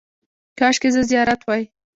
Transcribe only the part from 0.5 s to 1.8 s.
–کاشکې زه زیارت وای.